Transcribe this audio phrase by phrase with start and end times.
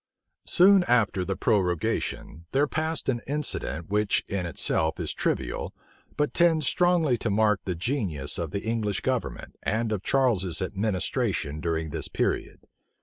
[0.47, 5.75] Soon after the prorogation, there passed an incident, which in itself is trivial,
[6.17, 11.59] but tends strongly to mark the genius of the English government, and of Charles's administration
[11.59, 12.61] during this period.